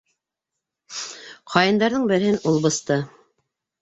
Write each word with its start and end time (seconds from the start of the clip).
Ҡайындарҙың 1.55 2.09
береһен 2.13 2.41
ул 2.53 2.59
бысты! 2.65 2.99